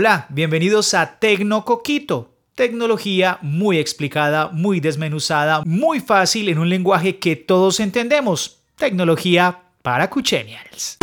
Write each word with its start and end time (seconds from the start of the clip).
Hola, 0.00 0.24
bienvenidos 0.30 0.94
a 0.94 1.18
Tecnocoquito. 1.18 2.34
Tecnología 2.54 3.38
muy 3.42 3.76
explicada, 3.76 4.48
muy 4.48 4.80
desmenuzada, 4.80 5.60
muy 5.66 6.00
fácil 6.00 6.48
en 6.48 6.58
un 6.58 6.70
lenguaje 6.70 7.18
que 7.18 7.36
todos 7.36 7.80
entendemos. 7.80 8.60
Tecnología 8.76 9.60
para 9.82 10.08
Cuchenials. 10.08 10.96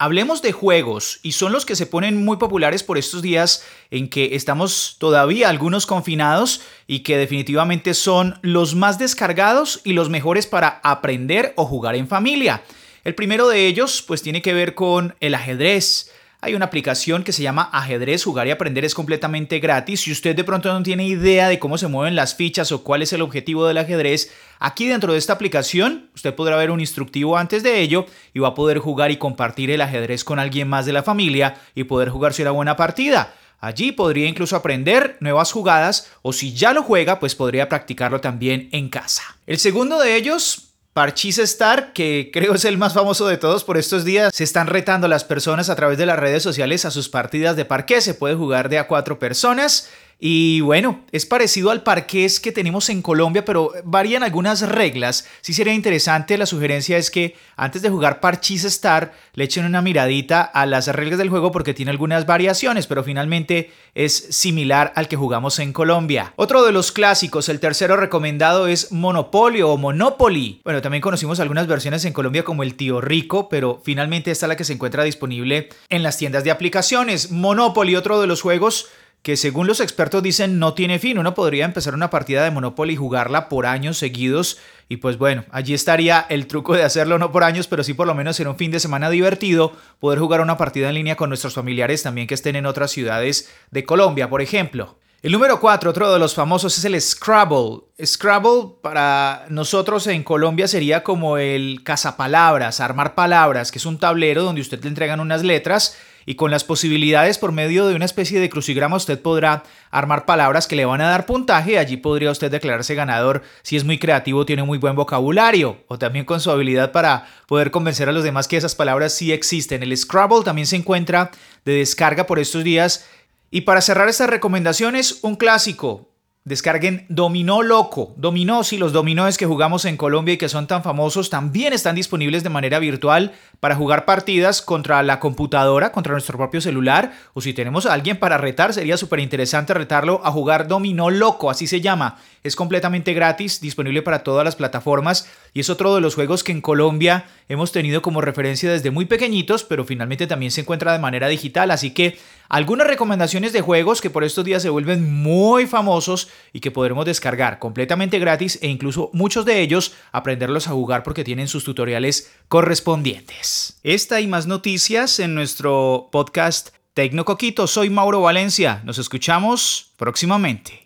Hablemos 0.00 0.42
de 0.42 0.50
juegos 0.50 1.20
y 1.22 1.30
son 1.30 1.52
los 1.52 1.64
que 1.64 1.76
se 1.76 1.86
ponen 1.86 2.24
muy 2.24 2.38
populares 2.38 2.82
por 2.82 2.98
estos 2.98 3.22
días 3.22 3.64
en 3.92 4.10
que 4.10 4.34
estamos 4.34 4.96
todavía 4.98 5.48
algunos 5.48 5.86
confinados 5.86 6.60
y 6.88 7.04
que 7.04 7.16
definitivamente 7.16 7.94
son 7.94 8.36
los 8.42 8.74
más 8.74 8.98
descargados 8.98 9.80
y 9.84 9.92
los 9.92 10.10
mejores 10.10 10.48
para 10.48 10.80
aprender 10.82 11.52
o 11.54 11.66
jugar 11.66 11.94
en 11.94 12.08
familia. 12.08 12.64
El 13.04 13.14
primero 13.14 13.46
de 13.46 13.68
ellos 13.68 14.02
pues 14.04 14.22
tiene 14.22 14.42
que 14.42 14.54
ver 14.54 14.74
con 14.74 15.14
el 15.20 15.36
ajedrez. 15.36 16.10
Hay 16.44 16.56
una 16.56 16.64
aplicación 16.64 17.22
que 17.22 17.30
se 17.30 17.44
llama 17.44 17.70
Ajedrez 17.72 18.24
Jugar 18.24 18.48
y 18.48 18.50
Aprender, 18.50 18.84
es 18.84 18.96
completamente 18.96 19.60
gratis. 19.60 20.00
Si 20.00 20.10
usted 20.10 20.34
de 20.34 20.42
pronto 20.42 20.72
no 20.72 20.82
tiene 20.82 21.06
idea 21.06 21.48
de 21.48 21.60
cómo 21.60 21.78
se 21.78 21.86
mueven 21.86 22.16
las 22.16 22.34
fichas 22.34 22.72
o 22.72 22.82
cuál 22.82 23.00
es 23.00 23.12
el 23.12 23.22
objetivo 23.22 23.64
del 23.64 23.78
ajedrez, 23.78 24.32
aquí 24.58 24.88
dentro 24.88 25.12
de 25.12 25.20
esta 25.20 25.34
aplicación 25.34 26.10
usted 26.16 26.34
podrá 26.34 26.56
ver 26.56 26.72
un 26.72 26.80
instructivo 26.80 27.38
antes 27.38 27.62
de 27.62 27.80
ello 27.80 28.06
y 28.34 28.40
va 28.40 28.48
a 28.48 28.54
poder 28.56 28.78
jugar 28.78 29.12
y 29.12 29.18
compartir 29.18 29.70
el 29.70 29.82
ajedrez 29.82 30.24
con 30.24 30.40
alguien 30.40 30.66
más 30.66 30.84
de 30.84 30.92
la 30.92 31.04
familia 31.04 31.54
y 31.76 31.84
poder 31.84 32.08
jugarse 32.08 32.42
una 32.42 32.50
buena 32.50 32.74
partida. 32.74 33.32
Allí 33.60 33.92
podría 33.92 34.26
incluso 34.26 34.56
aprender 34.56 35.18
nuevas 35.20 35.52
jugadas 35.52 36.10
o 36.22 36.32
si 36.32 36.54
ya 36.54 36.72
lo 36.72 36.82
juega, 36.82 37.20
pues 37.20 37.36
podría 37.36 37.68
practicarlo 37.68 38.20
también 38.20 38.68
en 38.72 38.88
casa. 38.88 39.22
El 39.46 39.60
segundo 39.60 40.00
de 40.00 40.16
ellos 40.16 40.71
Parchís 40.92 41.38
Star, 41.38 41.94
que 41.94 42.30
creo 42.30 42.54
es 42.54 42.66
el 42.66 42.76
más 42.76 42.92
famoso 42.92 43.26
de 43.26 43.38
todos 43.38 43.64
por 43.64 43.78
estos 43.78 44.04
días, 44.04 44.34
se 44.34 44.44
están 44.44 44.66
retando 44.66 45.08
las 45.08 45.24
personas 45.24 45.70
a 45.70 45.74
través 45.74 45.96
de 45.96 46.04
las 46.04 46.18
redes 46.18 46.42
sociales 46.42 46.84
a 46.84 46.90
sus 46.90 47.08
partidas 47.08 47.56
de 47.56 47.64
parqué. 47.64 48.02
Se 48.02 48.12
puede 48.12 48.34
jugar 48.34 48.68
de 48.68 48.78
a 48.78 48.86
cuatro 48.86 49.18
personas 49.18 49.88
y 50.24 50.60
bueno, 50.60 51.00
es 51.10 51.26
parecido 51.26 51.72
al 51.72 51.82
parqués 51.82 52.38
que 52.38 52.52
tenemos 52.52 52.88
en 52.90 53.02
Colombia, 53.02 53.44
pero 53.44 53.72
varían 53.82 54.22
algunas 54.22 54.60
reglas. 54.68 55.26
Si 55.40 55.52
sería 55.52 55.74
interesante, 55.74 56.38
la 56.38 56.46
sugerencia 56.46 56.96
es 56.96 57.10
que 57.10 57.34
antes 57.56 57.82
de 57.82 57.90
jugar 57.90 58.20
Parchís 58.20 58.62
Star, 58.62 59.14
le 59.34 59.42
echen 59.42 59.64
una 59.64 59.82
miradita 59.82 60.42
a 60.42 60.64
las 60.64 60.86
reglas 60.86 61.18
del 61.18 61.28
juego 61.28 61.50
porque 61.50 61.74
tiene 61.74 61.90
algunas 61.90 62.24
variaciones, 62.24 62.86
pero 62.86 63.02
finalmente 63.02 63.72
es 63.96 64.14
similar 64.30 64.92
al 64.94 65.08
que 65.08 65.16
jugamos 65.16 65.58
en 65.58 65.72
Colombia. 65.72 66.34
Otro 66.36 66.64
de 66.64 66.70
los 66.70 66.92
clásicos, 66.92 67.48
el 67.48 67.58
tercero 67.58 67.96
recomendado 67.96 68.68
es 68.68 68.92
Monopolio 68.92 69.70
o 69.70 69.76
Monopoly. 69.76 70.60
Bueno, 70.62 70.80
también 70.82 71.02
conocimos 71.02 71.40
algunas 71.40 71.66
versiones 71.66 72.04
en 72.04 72.12
Colombia 72.12 72.44
como 72.44 72.62
el 72.62 72.76
Tío 72.76 73.00
Rico, 73.00 73.48
pero 73.48 73.82
finalmente 73.82 74.30
esta 74.30 74.46
es 74.46 74.50
la 74.50 74.56
que 74.56 74.62
se 74.62 74.74
encuentra 74.74 75.02
disponible 75.02 75.68
en 75.88 76.04
las 76.04 76.16
tiendas 76.16 76.44
de 76.44 76.52
aplicaciones. 76.52 77.32
Monopoly, 77.32 77.96
otro 77.96 78.20
de 78.20 78.28
los 78.28 78.40
juegos 78.40 78.86
que 79.22 79.36
según 79.36 79.68
los 79.68 79.80
expertos 79.80 80.22
dicen 80.22 80.58
no 80.58 80.74
tiene 80.74 80.98
fin. 80.98 81.18
Uno 81.18 81.34
podría 81.34 81.64
empezar 81.64 81.94
una 81.94 82.10
partida 82.10 82.44
de 82.44 82.50
Monopoly 82.50 82.94
y 82.94 82.96
jugarla 82.96 83.48
por 83.48 83.66
años 83.66 83.96
seguidos 83.98 84.58
y 84.88 84.98
pues 84.98 85.16
bueno, 85.16 85.44
allí 85.50 85.74
estaría 85.74 86.26
el 86.28 86.46
truco 86.46 86.74
de 86.74 86.82
hacerlo 86.82 87.18
no 87.18 87.32
por 87.32 87.44
años, 87.44 87.66
pero 87.66 87.84
sí 87.84 87.94
por 87.94 88.06
lo 88.06 88.14
menos 88.14 88.38
en 88.40 88.48
un 88.48 88.56
fin 88.56 88.70
de 88.70 88.80
semana 88.80 89.08
divertido, 89.10 89.72
poder 90.00 90.18
jugar 90.18 90.40
una 90.40 90.58
partida 90.58 90.88
en 90.88 90.96
línea 90.96 91.16
con 91.16 91.30
nuestros 91.30 91.54
familiares 91.54 92.02
también 92.02 92.26
que 92.26 92.34
estén 92.34 92.56
en 92.56 92.66
otras 92.66 92.90
ciudades 92.90 93.50
de 93.70 93.84
Colombia, 93.84 94.28
por 94.28 94.42
ejemplo. 94.42 94.98
El 95.22 95.30
número 95.30 95.60
4, 95.60 95.88
otro 95.88 96.12
de 96.12 96.18
los 96.18 96.34
famosos, 96.34 96.76
es 96.76 96.84
el 96.84 97.00
Scrabble. 97.00 97.82
Scrabble 98.04 98.74
para 98.82 99.46
nosotros 99.50 100.08
en 100.08 100.24
Colombia 100.24 100.66
sería 100.66 101.04
como 101.04 101.38
el 101.38 101.82
cazapalabras, 101.84 102.80
armar 102.80 103.14
palabras, 103.14 103.70
que 103.70 103.78
es 103.78 103.86
un 103.86 104.00
tablero 104.00 104.42
donde 104.42 104.60
usted 104.60 104.82
le 104.82 104.88
entregan 104.88 105.20
unas 105.20 105.44
letras 105.44 105.96
y 106.26 106.34
con 106.34 106.50
las 106.50 106.64
posibilidades 106.64 107.38
por 107.38 107.52
medio 107.52 107.86
de 107.86 107.94
una 107.94 108.04
especie 108.04 108.40
de 108.40 108.48
crucigrama 108.48 108.96
usted 108.96 109.20
podrá 109.20 109.62
armar 109.90 110.24
palabras 110.24 110.66
que 110.66 110.76
le 110.76 110.84
van 110.84 111.00
a 111.00 111.08
dar 111.08 111.26
puntaje 111.26 111.78
allí 111.78 111.96
podría 111.96 112.30
usted 112.30 112.50
declararse 112.50 112.94
ganador 112.94 113.42
si 113.62 113.76
es 113.76 113.84
muy 113.84 113.98
creativo, 113.98 114.46
tiene 114.46 114.62
muy 114.62 114.78
buen 114.78 114.96
vocabulario 114.96 115.78
o 115.88 115.98
también 115.98 116.24
con 116.24 116.40
su 116.40 116.50
habilidad 116.50 116.92
para 116.92 117.26
poder 117.46 117.70
convencer 117.70 118.08
a 118.08 118.12
los 118.12 118.24
demás 118.24 118.48
que 118.48 118.56
esas 118.56 118.74
palabras 118.74 119.12
sí 119.14 119.32
existen. 119.32 119.82
El 119.82 119.96
Scrabble 119.96 120.44
también 120.44 120.66
se 120.66 120.76
encuentra 120.76 121.30
de 121.64 121.74
descarga 121.74 122.26
por 122.26 122.38
estos 122.38 122.64
días 122.64 123.06
y 123.50 123.62
para 123.62 123.80
cerrar 123.80 124.08
estas 124.08 124.30
recomendaciones, 124.30 125.18
un 125.22 125.36
clásico, 125.36 126.11
Descarguen 126.44 127.06
Dominó 127.08 127.62
Loco. 127.62 128.14
Dominó, 128.16 128.64
si 128.64 128.76
los 128.76 128.92
dominóes 128.92 129.38
que 129.38 129.46
jugamos 129.46 129.84
en 129.84 129.96
Colombia 129.96 130.34
y 130.34 130.38
que 130.38 130.48
son 130.48 130.66
tan 130.66 130.82
famosos 130.82 131.30
también 131.30 131.72
están 131.72 131.94
disponibles 131.94 132.42
de 132.42 132.50
manera 132.50 132.80
virtual 132.80 133.30
para 133.60 133.76
jugar 133.76 134.04
partidas 134.04 134.60
contra 134.60 135.04
la 135.04 135.20
computadora, 135.20 135.92
contra 135.92 136.14
nuestro 136.14 136.36
propio 136.36 136.60
celular, 136.60 137.12
o 137.32 137.40
si 137.40 137.54
tenemos 137.54 137.86
a 137.86 137.92
alguien 137.92 138.18
para 138.18 138.38
retar, 138.38 138.74
sería 138.74 138.96
súper 138.96 139.20
interesante 139.20 139.72
retarlo 139.72 140.20
a 140.24 140.32
jugar 140.32 140.66
Dominó 140.66 141.10
Loco, 141.10 141.48
así 141.48 141.68
se 141.68 141.80
llama. 141.80 142.18
Es 142.42 142.56
completamente 142.56 143.14
gratis, 143.14 143.60
disponible 143.60 144.02
para 144.02 144.24
todas 144.24 144.44
las 144.44 144.56
plataformas 144.56 145.28
y 145.54 145.60
es 145.60 145.70
otro 145.70 145.94
de 145.94 146.00
los 146.00 146.16
juegos 146.16 146.42
que 146.42 146.50
en 146.50 146.60
Colombia 146.60 147.26
hemos 147.48 147.70
tenido 147.70 148.02
como 148.02 148.20
referencia 148.20 148.72
desde 148.72 148.90
muy 148.90 149.04
pequeñitos, 149.04 149.62
pero 149.62 149.84
finalmente 149.84 150.26
también 150.26 150.50
se 150.50 150.62
encuentra 150.62 150.92
de 150.92 150.98
manera 150.98 151.28
digital, 151.28 151.70
así 151.70 151.92
que 151.92 152.18
algunas 152.48 152.88
recomendaciones 152.88 153.52
de 153.52 153.60
juegos 153.60 154.00
que 154.00 154.10
por 154.10 154.24
estos 154.24 154.44
días 154.44 154.60
se 154.60 154.70
vuelven 154.70 155.22
muy 155.22 155.66
famosos 155.66 156.28
y 156.52 156.58
que 156.58 156.72
podremos 156.72 157.06
descargar 157.06 157.60
completamente 157.60 158.18
gratis 158.18 158.58
e 158.60 158.68
incluso 158.68 159.10
muchos 159.12 159.44
de 159.44 159.60
ellos 159.60 159.94
aprenderlos 160.10 160.66
a 160.66 160.72
jugar 160.72 161.04
porque 161.04 161.24
tienen 161.24 161.46
sus 161.46 161.62
tutoriales 161.64 162.32
correspondientes. 162.48 163.78
Esta 163.84 164.20
y 164.20 164.26
más 164.26 164.48
noticias 164.48 165.20
en 165.20 165.34
nuestro 165.34 166.08
podcast 166.10 166.70
Tecnocoquito. 166.94 167.66
Soy 167.66 167.88
Mauro 167.88 168.20
Valencia. 168.20 168.82
Nos 168.84 168.98
escuchamos 168.98 169.92
próximamente. 169.96 170.80